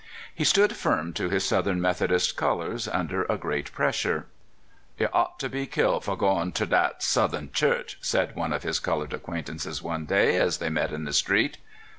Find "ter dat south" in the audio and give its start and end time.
6.53-7.35